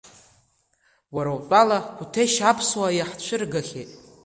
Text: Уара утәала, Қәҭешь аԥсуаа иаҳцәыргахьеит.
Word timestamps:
Уара 1.15 1.31
утәала, 1.37 1.79
Қәҭешь 1.97 2.37
аԥсуаа 2.49 2.91
иаҳцәыргахьеит. 2.97 3.89